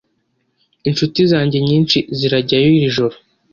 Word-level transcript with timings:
Inshuti 0.89 1.19
zanjye 1.31 1.57
nyinshi 1.67 1.97
zirajyayo 2.17 2.67
iri 2.77 2.89
joro. 2.95 3.15